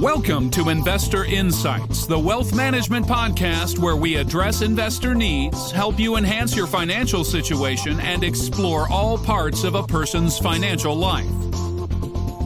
Welcome 0.00 0.50
to 0.50 0.70
Investor 0.70 1.24
Insights, 1.24 2.06
the 2.06 2.18
wealth 2.18 2.52
management 2.52 3.06
podcast 3.06 3.78
where 3.78 3.94
we 3.94 4.16
address 4.16 4.62
investor 4.62 5.14
needs, 5.14 5.70
help 5.70 6.00
you 6.00 6.16
enhance 6.16 6.56
your 6.56 6.66
financial 6.66 7.22
situation, 7.22 8.00
and 8.00 8.24
explore 8.24 8.90
all 8.90 9.16
parts 9.16 9.62
of 9.62 9.76
a 9.76 9.82
person's 9.84 10.36
financial 10.36 10.96
life. 10.96 11.30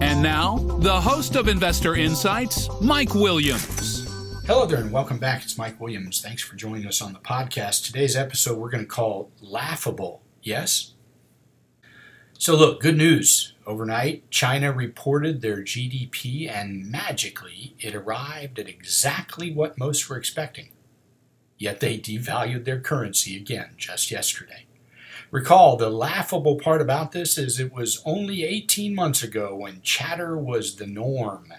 And 0.03 0.23
now, 0.23 0.59
the 0.81 1.01
host 1.01 1.37
of 1.37 1.49
Investor 1.49 1.95
Insights, 1.95 2.69
Mike 2.83 3.15
Williams. 3.15 4.02
Hello 4.45 4.67
there, 4.67 4.81
and 4.81 4.91
welcome 4.91 5.19
back. 5.19 5.45
It's 5.45 5.57
Mike 5.57 5.81
Williams. 5.81 6.21
Thanks 6.21 6.43
for 6.43 6.57
joining 6.57 6.85
us 6.85 7.01
on 7.01 7.13
the 7.13 7.21
podcast. 7.21 7.87
Today's 7.87 8.17
episode 8.17 8.59
we're 8.59 8.71
going 8.71 8.83
to 8.83 8.91
call 8.91 9.31
Laughable. 9.41 10.21
Yes? 10.43 10.95
So, 12.41 12.57
look, 12.57 12.81
good 12.81 12.97
news. 12.97 13.55
Overnight, 13.67 14.29
China 14.31 14.73
reported 14.73 15.43
their 15.43 15.59
GDP, 15.59 16.51
and 16.51 16.91
magically, 16.91 17.77
it 17.79 17.95
arrived 17.95 18.59
at 18.59 18.69
exactly 18.69 19.53
what 19.53 19.79
most 19.79 20.09
were 20.09 20.17
expecting. 20.17 20.71
Yet 21.57 21.79
they 21.79 21.97
devalued 21.97 22.65
their 22.65 22.81
currency 22.81 23.37
again 23.37 23.75
just 23.77 24.11
yesterday. 24.11 24.67
Recall, 25.31 25.77
the 25.77 25.89
laughable 25.89 26.57
part 26.57 26.83
about 26.83 27.13
this 27.13 27.39
is 27.39 27.61
it 27.61 27.73
was 27.73 28.03
only 28.05 28.43
18 28.43 28.93
months 28.93 29.23
ago 29.23 29.55
when 29.55 29.83
chatter 29.83 30.37
was 30.37 30.75
the 30.77 30.87
norm 30.89 31.53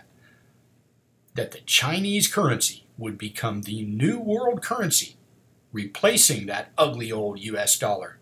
that 1.35 1.51
the 1.51 1.61
Chinese 1.61 2.27
currency 2.27 2.85
would 2.97 3.17
become 3.17 3.61
the 3.61 3.83
new 3.83 4.19
world 4.19 4.61
currency, 4.61 5.15
replacing 5.71 6.45
that 6.45 6.71
ugly 6.77 7.11
old 7.11 7.39
US 7.39 7.77
dollar. 7.77 8.19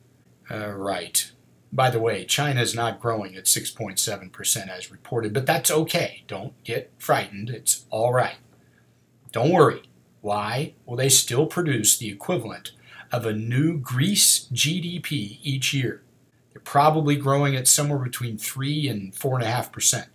Uh, 0.49 0.71
right. 0.71 1.31
By 1.73 1.89
the 1.89 1.99
way, 1.99 2.25
China 2.25 2.61
is 2.61 2.75
not 2.75 2.99
growing 2.99 3.35
at 3.35 3.45
6.7% 3.45 4.69
as 4.69 4.91
reported, 4.91 5.33
but 5.33 5.45
that's 5.45 5.71
okay. 5.71 6.23
Don't 6.27 6.61
get 6.63 6.91
frightened. 6.97 7.49
It's 7.49 7.85
all 7.89 8.11
right. 8.13 8.35
Don't 9.31 9.51
worry. 9.51 9.83
Why? 10.19 10.73
Well, 10.85 10.97
they 10.97 11.09
still 11.09 11.47
produce 11.47 11.97
the 11.97 12.09
equivalent 12.09 12.71
of 13.11 13.25
a 13.25 13.33
new 13.33 13.77
Greece 13.77 14.47
GDP 14.53 15.39
each 15.41 15.73
year. 15.73 16.03
They're 16.51 16.61
probably 16.61 17.15
growing 17.15 17.55
at 17.55 17.67
somewhere 17.67 17.99
between 17.99 18.37
3 18.37 18.87
and 18.87 19.13
4.5%. 19.13 20.07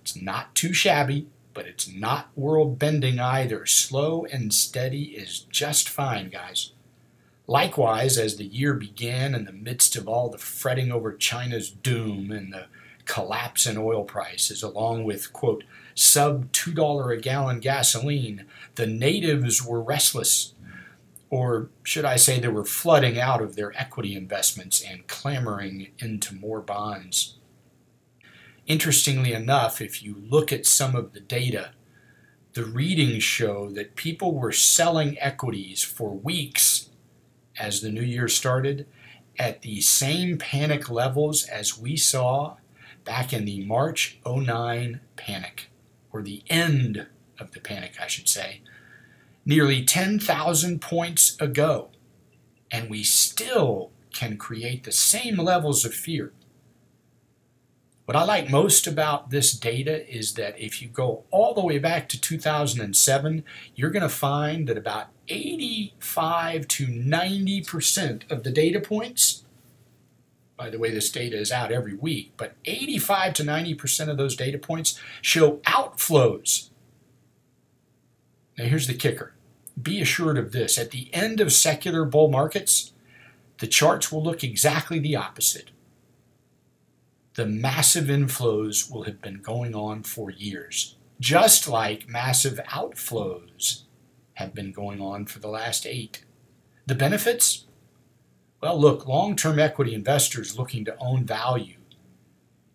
It's 0.00 0.20
not 0.20 0.54
too 0.54 0.72
shabby, 0.72 1.28
but 1.54 1.66
it's 1.66 1.88
not 1.92 2.30
world 2.36 2.78
bending 2.78 3.18
either. 3.18 3.66
Slow 3.66 4.24
and 4.24 4.52
steady 4.52 5.16
is 5.16 5.40
just 5.40 5.88
fine, 5.88 6.30
guys. 6.30 6.72
Likewise, 7.46 8.18
as 8.18 8.36
the 8.36 8.44
year 8.44 8.74
began 8.74 9.34
in 9.34 9.44
the 9.44 9.52
midst 9.52 9.96
of 9.96 10.08
all 10.08 10.28
the 10.28 10.38
fretting 10.38 10.92
over 10.92 11.12
China's 11.12 11.70
doom 11.70 12.30
and 12.30 12.52
the 12.52 12.66
collapse 13.04 13.66
in 13.66 13.76
oil 13.76 14.04
prices, 14.04 14.62
along 14.62 15.04
with, 15.04 15.32
quote, 15.32 15.64
sub 15.94 16.52
$2 16.52 17.16
a 17.16 17.20
gallon 17.20 17.60
gasoline, 17.60 18.46
the 18.76 18.86
natives 18.86 19.64
were 19.64 19.82
restless. 19.82 20.54
Or 21.30 21.68
should 21.82 22.04
I 22.04 22.16
say, 22.16 22.38
they 22.38 22.48
were 22.48 22.64
flooding 22.64 23.18
out 23.18 23.42
of 23.42 23.56
their 23.56 23.72
equity 23.78 24.14
investments 24.14 24.82
and 24.82 25.06
clamoring 25.06 25.88
into 25.98 26.34
more 26.34 26.60
bonds. 26.60 27.34
Interestingly 28.66 29.32
enough, 29.32 29.80
if 29.80 30.02
you 30.02 30.16
look 30.28 30.52
at 30.52 30.66
some 30.66 30.94
of 30.94 31.12
the 31.12 31.20
data, 31.20 31.72
the 32.54 32.64
readings 32.64 33.24
show 33.24 33.70
that 33.70 33.96
people 33.96 34.34
were 34.34 34.52
selling 34.52 35.18
equities 35.18 35.82
for 35.82 36.10
weeks 36.14 36.90
as 37.58 37.80
the 37.80 37.90
new 37.90 38.02
year 38.02 38.28
started 38.28 38.86
at 39.38 39.62
the 39.62 39.80
same 39.80 40.38
panic 40.38 40.90
levels 40.90 41.44
as 41.44 41.78
we 41.78 41.96
saw 41.96 42.56
back 43.04 43.32
in 43.32 43.44
the 43.44 43.64
March 43.64 44.18
09 44.24 45.00
panic, 45.16 45.70
or 46.12 46.22
the 46.22 46.42
end 46.48 47.06
of 47.38 47.52
the 47.52 47.60
panic, 47.60 47.94
I 48.00 48.06
should 48.06 48.28
say, 48.28 48.60
nearly 49.44 49.84
10,000 49.84 50.80
points 50.80 51.36
ago. 51.40 51.88
And 52.70 52.88
we 52.88 53.02
still 53.02 53.90
can 54.12 54.36
create 54.36 54.84
the 54.84 54.92
same 54.92 55.36
levels 55.36 55.84
of 55.84 55.94
fear. 55.94 56.32
What 58.04 58.16
I 58.16 58.24
like 58.24 58.50
most 58.50 58.88
about 58.88 59.30
this 59.30 59.52
data 59.52 60.08
is 60.12 60.34
that 60.34 60.58
if 60.58 60.82
you 60.82 60.88
go 60.88 61.24
all 61.30 61.54
the 61.54 61.64
way 61.64 61.78
back 61.78 62.08
to 62.08 62.20
2007, 62.20 63.44
you're 63.76 63.90
going 63.90 64.02
to 64.02 64.08
find 64.08 64.66
that 64.66 64.76
about 64.76 65.08
85 65.28 66.66
to 66.66 66.86
90% 66.86 68.30
of 68.30 68.42
the 68.42 68.50
data 68.50 68.80
points, 68.80 69.44
by 70.56 70.68
the 70.68 70.78
way, 70.78 70.90
this 70.90 71.10
data 71.10 71.38
is 71.38 71.52
out 71.52 71.70
every 71.70 71.94
week, 71.94 72.32
but 72.36 72.54
85 72.64 73.34
to 73.34 73.42
90% 73.44 74.08
of 74.08 74.16
those 74.16 74.34
data 74.34 74.58
points 74.58 74.98
show 75.20 75.58
outflows. 75.58 76.70
Now, 78.58 78.64
here's 78.64 78.88
the 78.88 78.94
kicker 78.94 79.34
be 79.80 80.02
assured 80.02 80.36
of 80.36 80.52
this 80.52 80.76
at 80.76 80.90
the 80.90 81.08
end 81.14 81.40
of 81.40 81.52
secular 81.52 82.04
bull 82.04 82.28
markets, 82.28 82.92
the 83.58 83.66
charts 83.66 84.12
will 84.12 84.22
look 84.22 84.44
exactly 84.44 84.98
the 84.98 85.16
opposite. 85.16 85.70
The 87.34 87.46
massive 87.46 88.04
inflows 88.04 88.90
will 88.90 89.04
have 89.04 89.22
been 89.22 89.40
going 89.40 89.74
on 89.74 90.02
for 90.02 90.30
years, 90.30 90.96
just 91.18 91.66
like 91.66 92.08
massive 92.08 92.60
outflows 92.68 93.82
have 94.34 94.54
been 94.54 94.70
going 94.70 95.00
on 95.00 95.24
for 95.24 95.38
the 95.38 95.48
last 95.48 95.86
eight. 95.86 96.24
The 96.86 96.94
benefits? 96.94 97.64
Well, 98.60 98.78
look, 98.78 99.06
long 99.06 99.34
term 99.34 99.58
equity 99.58 99.94
investors 99.94 100.58
looking 100.58 100.84
to 100.84 100.96
own 100.98 101.24
value 101.24 101.76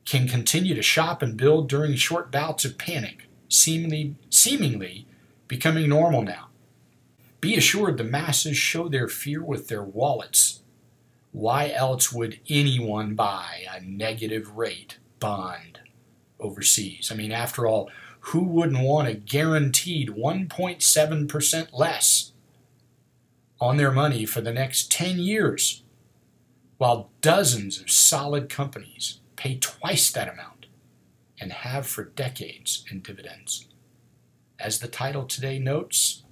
can 0.05 0.27
continue 0.27 0.73
to 0.73 0.81
shop 0.81 1.21
and 1.21 1.37
build 1.37 1.69
during 1.69 1.93
short 1.95 2.31
bouts 2.31 2.65
of 2.65 2.77
panic, 2.77 3.25
seemingly, 3.49 4.15
seemingly 4.29 5.05
becoming 5.47 5.89
normal 5.89 6.23
now. 6.23 6.47
Be 7.41 7.55
assured 7.55 7.97
the 7.97 8.03
masses 8.03 8.57
show 8.57 8.89
their 8.89 9.07
fear 9.07 9.43
with 9.43 9.67
their 9.67 9.83
wallets. 9.83 10.61
Why 11.31 11.69
else 11.69 12.11
would 12.11 12.39
anyone 12.49 13.15
buy 13.15 13.65
a 13.71 13.81
negative 13.81 14.57
rate 14.57 14.97
bond 15.19 15.79
overseas? 16.39 17.09
I 17.11 17.15
mean, 17.15 17.31
after 17.31 17.67
all, 17.67 17.89
who 18.21 18.43
wouldn't 18.43 18.83
want 18.83 19.07
a 19.07 19.13
guaranteed 19.13 20.09
1.7% 20.09 21.67
less 21.73 22.31
on 23.59 23.77
their 23.77 23.91
money 23.91 24.25
for 24.25 24.41
the 24.41 24.53
next 24.53 24.91
10 24.91 25.19
years, 25.19 25.83
while 26.77 27.09
dozens 27.21 27.79
of 27.79 27.89
solid 27.89 28.49
companies 28.49 29.19
pay 29.35 29.57
twice 29.57 30.11
that 30.11 30.31
amount 30.31 30.67
and 31.39 31.51
have 31.51 31.87
for 31.87 32.03
decades 32.03 32.83
in 32.91 33.01
dividends? 33.01 33.67
As 34.59 34.79
the 34.79 34.87
title 34.87 35.23
today 35.25 35.59
notes, 35.59 36.23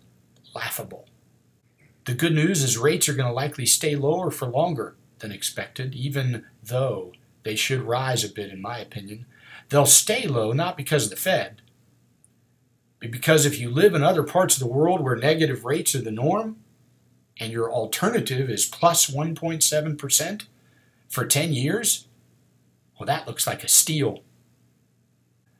laughable. 0.53 1.07
The 2.05 2.13
good 2.13 2.33
news 2.33 2.63
is 2.63 2.77
rates 2.77 3.09
are 3.09 3.15
going 3.15 3.27
to 3.27 3.33
likely 3.33 3.65
stay 3.65 3.95
lower 3.95 4.29
for 4.29 4.47
longer 4.47 4.95
than 5.19 5.31
expected, 5.31 5.95
even 5.95 6.45
though 6.63 7.13
they 7.43 7.55
should 7.55 7.81
rise 7.81 8.23
a 8.23 8.29
bit, 8.29 8.51
in 8.51 8.61
my 8.61 8.77
opinion. 8.77 9.25
They'll 9.69 9.87
stay 9.87 10.27
low 10.27 10.51
not 10.51 10.77
because 10.77 11.05
of 11.05 11.09
the 11.09 11.15
Fed, 11.15 11.61
but 12.99 13.09
because 13.09 13.45
if 13.45 13.59
you 13.59 13.71
live 13.71 13.95
in 13.95 14.03
other 14.03 14.23
parts 14.23 14.55
of 14.55 14.59
the 14.59 14.73
world 14.73 15.01
where 15.01 15.15
negative 15.15 15.65
rates 15.65 15.95
are 15.95 16.01
the 16.01 16.11
norm, 16.11 16.57
and 17.39 17.51
your 17.51 17.71
alternative 17.71 18.49
is 18.49 18.65
plus 18.65 19.09
1.7% 19.09 20.45
for 21.09 21.25
10 21.25 21.53
years, 21.53 22.07
well, 22.99 23.07
that 23.07 23.27
looks 23.27 23.47
like 23.47 23.63
a 23.63 23.67
steal. 23.67 24.23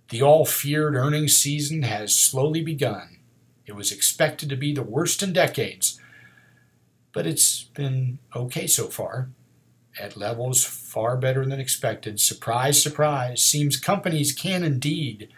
The 0.10 0.22
all 0.22 0.46
feared 0.46 0.96
earnings 0.96 1.36
season 1.36 1.82
has 1.84 2.16
slowly 2.16 2.62
begun. 2.62 3.18
It 3.66 3.76
was 3.76 3.92
expected 3.92 4.48
to 4.50 4.56
be 4.56 4.74
the 4.74 4.84
worst 4.84 5.24
in 5.24 5.34
decades, 5.34 6.00
but 7.16 7.26
it's 7.26 7.64
been 7.74 8.20
okay 8.36 8.68
so 8.68 8.88
far, 8.88 9.30
at 9.98 10.18
levels 10.18 10.66
far 10.66 11.16
better 11.16 11.46
than 11.46 11.62
expected. 11.62 12.20
Surprise, 12.20 12.84
surprise, 12.84 13.42
seems 13.42 13.78
companies 13.78 14.34
can 14.34 14.66
indeed 14.66 15.30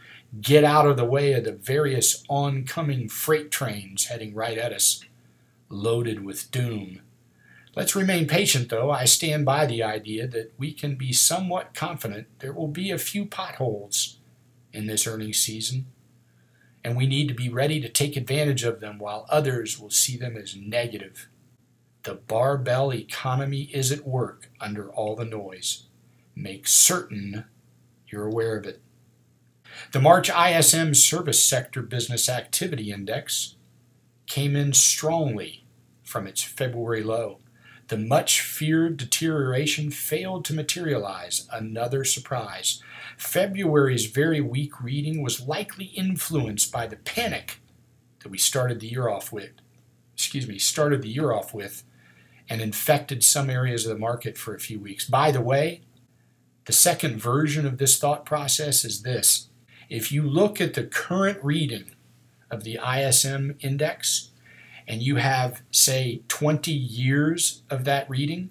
get 0.41 0.63
out 0.63 0.87
of 0.87 0.97
the 0.97 1.05
way 1.05 1.33
of 1.33 1.43
the 1.43 1.51
various 1.51 2.23
oncoming 2.27 3.07
freight 3.07 3.51
trains 3.51 4.05
heading 4.05 4.33
right 4.33 4.57
at 4.57 4.73
us, 4.73 5.03
loaded 5.69 6.25
with 6.25 6.49
doom. 6.49 7.01
Let's 7.75 7.95
remain 7.95 8.27
patient, 8.27 8.69
though. 8.69 8.89
I 8.89 9.05
stand 9.05 9.45
by 9.45 9.67
the 9.67 9.83
idea 9.83 10.27
that 10.29 10.53
we 10.57 10.73
can 10.73 10.95
be 10.95 11.13
somewhat 11.13 11.75
confident 11.75 12.25
there 12.39 12.53
will 12.53 12.69
be 12.69 12.89
a 12.89 12.97
few 12.97 13.27
potholes 13.27 14.17
in 14.73 14.87
this 14.87 15.05
earnings 15.05 15.37
season, 15.37 15.85
and 16.83 16.97
we 16.97 17.05
need 17.05 17.27
to 17.27 17.35
be 17.35 17.49
ready 17.49 17.79
to 17.81 17.87
take 17.87 18.17
advantage 18.17 18.63
of 18.63 18.79
them 18.79 18.97
while 18.97 19.27
others 19.29 19.79
will 19.79 19.91
see 19.91 20.17
them 20.17 20.35
as 20.35 20.55
negative. 20.55 21.29
The 22.03 22.15
barbell 22.15 22.93
economy 22.93 23.69
is 23.73 23.91
at 23.91 24.07
work 24.07 24.49
under 24.61 24.89
all 24.91 25.15
the 25.15 25.25
noise. 25.25 25.83
Make 26.35 26.67
certain 26.67 27.45
you're 28.07 28.25
aware 28.25 28.57
of 28.57 28.65
it. 28.65 28.81
The 29.91 30.01
March 30.01 30.29
ISM 30.29 30.95
Service 30.95 31.43
Sector 31.43 31.83
Business 31.83 32.29
Activity 32.29 32.91
Index 32.91 33.55
came 34.27 34.55
in 34.55 34.73
strongly 34.73 35.65
from 36.03 36.25
its 36.25 36.41
February 36.41 37.03
low. 37.03 37.39
The 37.89 37.97
much 37.97 38.41
feared 38.41 38.97
deterioration 38.97 39.91
failed 39.91 40.45
to 40.45 40.53
materialize. 40.53 41.47
Another 41.51 42.03
surprise. 42.03 42.81
February's 43.17 44.07
very 44.07 44.41
weak 44.41 44.81
reading 44.81 45.21
was 45.21 45.47
likely 45.47 45.85
influenced 45.85 46.71
by 46.71 46.87
the 46.87 46.97
panic 46.97 47.59
that 48.19 48.29
we 48.29 48.37
started 48.37 48.79
the 48.79 48.87
year 48.87 49.07
off 49.07 49.31
with. 49.31 49.51
Excuse 50.17 50.47
me, 50.47 50.57
started 50.57 51.03
the 51.03 51.09
year 51.09 51.31
off 51.31 51.53
with 51.53 51.83
and 52.49 52.59
infected 52.59 53.23
some 53.23 53.51
areas 53.51 53.85
of 53.85 53.93
the 53.93 53.99
market 53.99 54.35
for 54.35 54.55
a 54.55 54.59
few 54.59 54.79
weeks. 54.79 55.05
By 55.05 55.29
the 55.29 55.41
way, 55.41 55.81
the 56.65 56.73
second 56.73 57.21
version 57.21 57.67
of 57.67 57.77
this 57.77 57.99
thought 57.99 58.25
process 58.25 58.83
is 58.83 59.03
this. 59.03 59.49
If 59.89 60.11
you 60.11 60.23
look 60.23 60.59
at 60.59 60.73
the 60.73 60.85
current 60.85 61.37
reading 61.43 61.91
of 62.49 62.63
the 62.63 62.79
ISM 62.83 63.57
index 63.59 64.31
and 64.87 65.03
you 65.03 65.17
have, 65.17 65.61
say, 65.69 66.23
20 66.29 66.71
years 66.71 67.61
of 67.69 67.83
that 67.83 68.09
reading, 68.09 68.49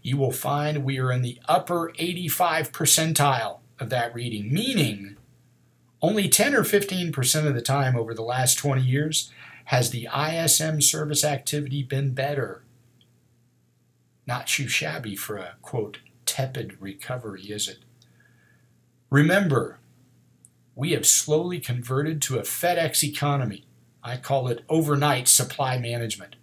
you 0.00 0.16
will 0.16 0.32
find 0.32 0.84
we 0.84 0.98
are 0.98 1.12
in 1.12 1.20
the 1.20 1.38
upper 1.46 1.92
85 1.98 2.72
percentile 2.72 3.58
of 3.78 3.90
that 3.90 4.14
reading, 4.14 4.52
meaning 4.52 5.16
only 6.00 6.28
10 6.28 6.54
or 6.54 6.62
15% 6.62 7.46
of 7.46 7.54
the 7.54 7.60
time 7.60 7.94
over 7.94 8.14
the 8.14 8.22
last 8.22 8.54
20 8.56 8.80
years 8.80 9.30
has 9.68 9.90
the 9.90 10.08
ISM 10.16 10.80
service 10.80 11.22
activity 11.22 11.82
been 11.82 12.14
better. 12.14 12.64
Not 14.26 14.46
too 14.46 14.66
shabby 14.66 15.14
for 15.14 15.36
a 15.36 15.56
quote, 15.60 15.98
tepid 16.24 16.78
recovery, 16.80 17.42
is 17.42 17.68
it? 17.68 17.80
Remember, 19.10 19.78
we 20.74 20.92
have 20.92 21.06
slowly 21.06 21.60
converted 21.60 22.22
to 22.22 22.38
a 22.38 22.42
FedEx 22.42 23.04
economy. 23.04 23.66
I 24.02 24.16
call 24.16 24.48
it 24.48 24.64
overnight 24.70 25.28
supply 25.28 25.76
management. 25.76 26.36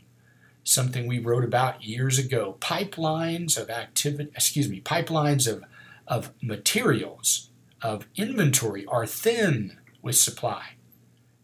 Something 0.63 1.07
we 1.07 1.17
wrote 1.17 1.43
about 1.43 1.83
years 1.83 2.19
ago. 2.19 2.57
Pipelines 2.59 3.57
of 3.59 3.71
activity, 3.71 4.29
excuse 4.35 4.69
me, 4.69 4.81
pipelines 4.81 5.51
of, 5.51 5.63
of 6.07 6.31
materials, 6.43 7.49
of 7.81 8.05
inventory 8.15 8.85
are 8.85 9.07
thin 9.07 9.79
with 10.03 10.15
supply. 10.15 10.75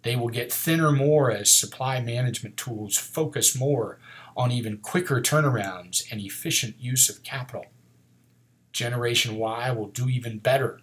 They 0.03 0.15
will 0.15 0.29
get 0.29 0.51
thinner 0.51 0.91
more 0.91 1.31
as 1.31 1.51
supply 1.51 2.01
management 2.01 2.57
tools 2.57 2.97
focus 2.97 3.55
more 3.55 3.99
on 4.35 4.51
even 4.51 4.77
quicker 4.77 5.21
turnarounds 5.21 6.03
and 6.11 6.19
efficient 6.19 6.75
use 6.79 7.09
of 7.09 7.23
capital. 7.23 7.65
Generation 8.71 9.35
Y 9.35 9.69
will 9.71 9.87
do 9.87 10.09
even 10.09 10.39
better 10.39 10.79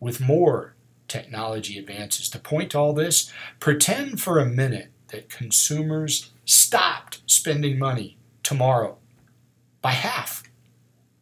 with 0.00 0.20
more 0.20 0.74
technology 1.08 1.78
advances. 1.78 2.30
To 2.30 2.38
point 2.38 2.70
to 2.70 2.78
all 2.78 2.92
this, 2.92 3.32
pretend 3.60 4.20
for 4.20 4.38
a 4.38 4.46
minute 4.46 4.90
that 5.08 5.28
consumers 5.28 6.30
stopped 6.44 7.20
spending 7.26 7.78
money 7.78 8.16
tomorrow 8.42 8.98
by 9.82 9.90
half 9.90 10.44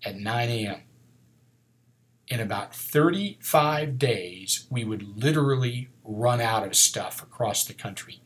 at 0.05 0.17
9 0.17 0.49
a.m. 0.49 0.83
In 2.33 2.41
about 2.41 2.75
35 2.75 3.99
days, 3.99 4.67
we 4.71 4.85
would 4.85 5.23
literally 5.23 5.91
run 6.03 6.41
out 6.41 6.67
of 6.67 6.75
stuff 6.75 7.23
across 7.23 7.63
the 7.63 7.75
country. 7.75 8.23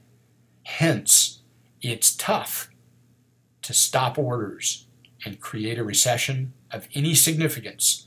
Hence, 0.62 1.43
it's 1.82 2.14
tough 2.14 2.70
to 3.62 3.73
stop 3.73 4.17
orders 4.17 4.87
and 5.25 5.41
create 5.41 5.76
a 5.76 5.82
recession 5.82 6.53
of 6.70 6.87
any 6.94 7.17
significance 7.17 8.06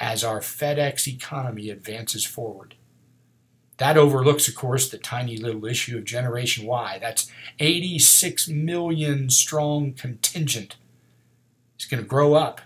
as 0.00 0.24
our 0.24 0.40
FedEx 0.40 1.06
economy 1.06 1.70
advances 1.70 2.26
forward. 2.26 2.74
That 3.76 3.96
overlooks, 3.96 4.48
of 4.48 4.56
course, 4.56 4.90
the 4.90 4.98
tiny 4.98 5.36
little 5.36 5.64
issue 5.64 5.96
of 5.96 6.04
Generation 6.04 6.66
Y. 6.66 6.98
That's 7.00 7.30
86 7.60 8.48
million 8.48 9.30
strong 9.30 9.92
contingent. 9.92 10.74
It's 11.76 11.84
going 11.84 12.02
to 12.02 12.08
grow 12.08 12.34
up. 12.34 12.62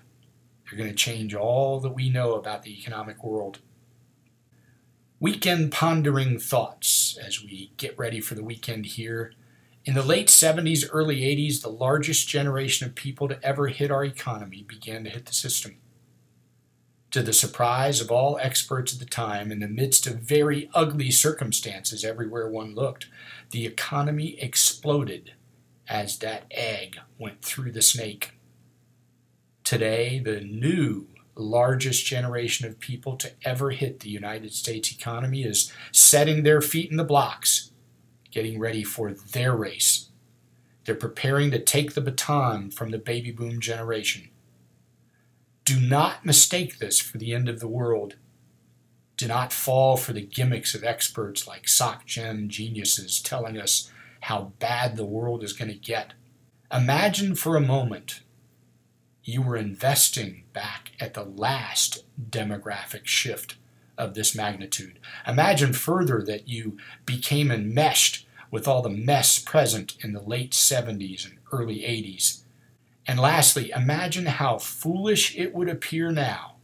They're 0.75 0.85
going 0.85 0.97
to 0.97 1.05
change 1.05 1.37
all 1.37 1.79
that 1.79 1.95
we 1.95 2.11
know 2.11 2.35
about 2.35 2.65
the 2.65 2.77
economic 2.77 3.23
world. 3.23 3.61
Weekend 5.21 5.71
pondering 5.71 6.41
thoughts 6.41 7.17
as 7.25 7.41
we 7.41 7.71
get 7.77 7.97
ready 7.97 8.21
for 8.21 8.35
the 8.35 8.43
weekend 8.43 8.87
here. 8.87 9.33
In 9.85 9.95
the 9.95 10.03
late 10.03 10.27
70s, 10.27 10.85
early 10.91 11.21
80s, 11.21 11.63
the 11.63 11.69
largest 11.69 12.27
generation 12.27 12.89
of 12.89 12.97
people 12.97 13.29
to 13.29 13.41
ever 13.41 13.69
hit 13.69 13.93
our 13.93 14.05
economy 14.05 14.65
began 14.67 15.05
to 15.05 15.11
hit 15.11 15.27
the 15.27 15.33
system. 15.33 15.77
To 17.13 17.23
the 17.23 17.33
surprise 17.33 18.01
of 18.01 18.11
all 18.11 18.37
experts 18.43 18.93
at 18.93 18.99
the 18.99 19.07
time, 19.07 19.53
in 19.53 19.61
the 19.61 19.69
midst 19.69 20.09
of 20.09 20.17
very 20.17 20.69
ugly 20.75 21.13
circumstances 21.13 22.05
everywhere 22.05 22.49
one 22.49 22.75
looked, 22.75 23.07
the 23.53 23.65
economy 23.65 24.37
exploded 24.43 25.35
as 25.89 26.19
that 26.19 26.47
egg 26.51 26.99
went 27.17 27.43
through 27.43 27.71
the 27.71 27.81
snake. 27.81 28.33
Today, 29.65 30.19
the 30.19 30.43
new 30.43 31.09
largest 31.35 32.05
generation 32.05 32.67
of 32.67 32.79
people 32.79 33.17
to 33.17 33.33
ever 33.45 33.71
hit 33.71 34.01
the 34.01 34.11
United 34.11 34.53
States 34.53 34.93
economy 34.93 35.43
is 35.43 35.73
setting 35.91 36.43
their 36.43 36.61
feet 36.61 36.91
in 36.91 36.99
the 36.99 37.03
blocks, 37.03 37.71
getting 38.31 38.59
ready 38.59 38.85
for 38.85 39.13
their 39.13 39.57
race. 39.57 40.11
They're 40.85 40.95
preparing 40.95 41.51
to 41.51 41.59
take 41.59 41.95
the 41.95 42.03
baton 42.03 42.71
from 42.73 42.91
the 42.91 42.99
baby 42.99 43.31
boom 43.31 43.59
generation. 43.59 44.29
Do 45.65 45.81
not 45.81 46.27
mistake 46.27 46.79
this 46.79 47.01
for 47.01 47.17
the 47.17 47.33
end 47.33 47.49
of 47.49 47.61
the 47.61 47.67
world. 47.67 48.17
Do 49.17 49.27
not 49.27 49.51
fall 49.51 49.97
for 49.97 50.13
the 50.13 50.21
gimmicks 50.21 50.75
of 50.75 50.85
experts 50.85 51.49
like 51.49 51.65
SocGen 51.65 52.49
geniuses 52.49 53.19
telling 53.19 53.59
us 53.59 53.91
how 54.21 54.53
bad 54.59 54.97
the 54.97 55.07
world 55.07 55.43
is 55.43 55.55
going 55.55 55.71
to 55.71 55.75
get. 55.75 56.13
Imagine 56.71 57.35
for 57.35 57.57
a 57.57 57.63
moment 57.63 58.21
you 59.25 59.43
were 59.43 59.57
investing 59.57 60.45
back 60.53 60.93
at 61.01 61.15
the 61.15 61.25
last 61.25 62.05
demographic 62.31 63.07
shift 63.07 63.57
of 63.97 64.15
this 64.15 64.35
magnitude. 64.35 64.99
Imagine 65.27 65.73
further 65.73 66.23
that 66.23 66.49
you 66.49 66.77
became 67.07 67.51
enmeshed 67.51 68.27
with 68.51 68.69
all 68.69 68.83
the 68.83 68.91
mess 68.91 69.39
present 69.39 69.97
in 70.01 70.13
the 70.13 70.23
late 70.23 70.53
70s 70.53 71.25
and 71.25 71.39
early 71.53 71.81
80s 71.81 72.45
and 73.07 73.21
lastly, 73.21 73.71
imagine 73.75 74.27
how 74.27 74.59
foolish 74.59 75.37
it 75.37 75.55
would 75.55 75.69
appear 75.69 76.11
now 76.11 76.57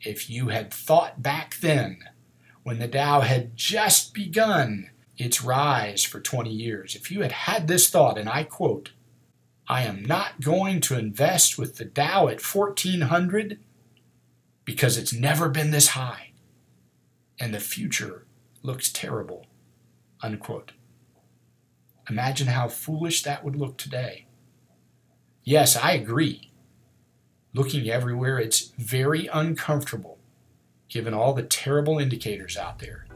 if 0.00 0.28
you 0.28 0.48
had 0.48 0.72
thought 0.72 1.22
back 1.22 1.56
then, 1.60 1.98
when 2.62 2.78
the 2.78 2.88
Dow 2.88 3.20
had 3.20 3.56
just 3.56 4.12
begun 4.12 4.90
its 5.16 5.42
rise 5.42 6.04
for 6.04 6.20
20 6.20 6.50
years, 6.50 6.94
if 6.94 7.10
you 7.10 7.22
had 7.22 7.32
had 7.32 7.68
this 7.68 7.88
thought, 7.88 8.18
and 8.18 8.28
I 8.28 8.44
quote, 8.44 8.90
I 9.68 9.82
am 9.84 10.04
not 10.04 10.40
going 10.40 10.80
to 10.82 10.98
invest 10.98 11.58
with 11.58 11.76
the 11.76 11.84
Dow 11.84 12.28
at 12.28 12.44
1400 12.44 13.58
because 14.64 14.96
it's 14.96 15.12
never 15.12 15.48
been 15.48 15.70
this 15.70 15.88
high 15.88 16.32
and 17.42 17.52
the 17.52 17.60
future 17.60 18.24
looks 18.62 18.92
terrible. 18.92 19.46
Unquote. 20.22 20.72
Imagine 22.08 22.46
how 22.46 22.68
foolish 22.68 23.24
that 23.24 23.44
would 23.44 23.56
look 23.56 23.76
today. 23.76 24.26
Yes, 25.42 25.76
I 25.76 25.92
agree. 25.92 26.52
Looking 27.52 27.90
everywhere, 27.90 28.38
it's 28.38 28.72
very 28.78 29.26
uncomfortable 29.26 30.18
given 30.88 31.14
all 31.14 31.32
the 31.32 31.42
terrible 31.42 31.98
indicators 31.98 32.56
out 32.56 32.78
there, 32.78 33.06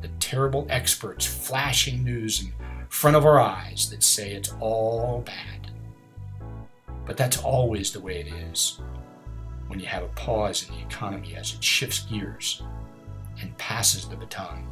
the 0.00 0.08
terrible 0.20 0.66
experts 0.70 1.26
flashing 1.26 2.04
news 2.04 2.42
in 2.42 2.52
front 2.88 3.16
of 3.16 3.24
our 3.26 3.40
eyes 3.40 3.90
that 3.90 4.04
say 4.04 4.32
it's 4.32 4.52
all 4.60 5.22
bad. 5.26 5.71
But 7.04 7.16
that's 7.16 7.38
always 7.38 7.92
the 7.92 8.00
way 8.00 8.20
it 8.20 8.28
is 8.28 8.80
when 9.68 9.80
you 9.80 9.86
have 9.86 10.02
a 10.02 10.08
pause 10.08 10.68
in 10.68 10.74
the 10.74 10.82
economy 10.82 11.34
as 11.36 11.54
it 11.54 11.64
shifts 11.64 12.00
gears 12.00 12.62
and 13.40 13.56
passes 13.58 14.08
the 14.08 14.16
baton. 14.16 14.66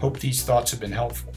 Hope 0.00 0.18
these 0.18 0.42
thoughts 0.42 0.70
have 0.70 0.80
been 0.80 0.92
helpful. 0.92 1.32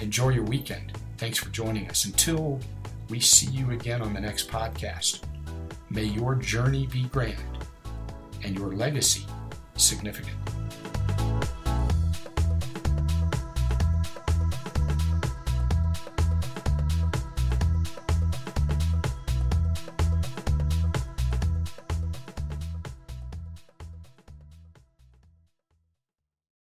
Enjoy 0.00 0.30
your 0.30 0.44
weekend. 0.44 0.92
Thanks 1.16 1.38
for 1.38 1.48
joining 1.50 1.88
us. 1.88 2.04
Until 2.04 2.60
we 3.08 3.20
see 3.20 3.50
you 3.50 3.70
again 3.70 4.02
on 4.02 4.12
the 4.14 4.20
next 4.20 4.48
podcast. 4.48 5.20
May 5.90 6.04
your 6.04 6.34
journey 6.34 6.86
be 6.86 7.04
grand 7.04 7.38
and 8.42 8.58
your 8.58 8.74
legacy 8.74 9.26
significant. 9.76 10.36